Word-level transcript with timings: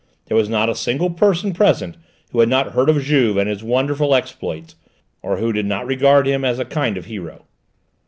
There 0.25 0.35
was 0.35 0.49
not 0.49 0.67
a 0.67 0.73
single 0.73 1.11
person 1.11 1.53
present 1.53 1.95
who 2.31 2.39
had 2.39 2.49
not 2.49 2.71
heard 2.71 2.89
of 2.89 3.03
Juve 3.03 3.37
and 3.37 3.47
his 3.47 3.63
wonderful 3.63 4.15
exploits, 4.15 4.73
or 5.21 5.37
who 5.37 5.53
did 5.53 5.67
not 5.67 5.85
regard 5.85 6.25
him 6.25 6.43
as 6.43 6.57
a 6.57 6.65
kind 6.65 6.97
of 6.97 7.05
hero. 7.05 7.45